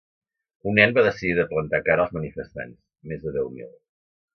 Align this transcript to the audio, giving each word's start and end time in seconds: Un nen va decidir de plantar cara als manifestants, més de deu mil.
Un 0.71 0.75
nen 0.79 0.95
va 0.99 1.03
decidir 1.09 1.35
de 1.41 1.47
plantar 1.53 1.83
cara 1.91 2.07
als 2.09 2.19
manifestants, 2.19 2.77
més 3.13 3.25
de 3.29 3.41
deu 3.41 3.57
mil. 3.61 3.75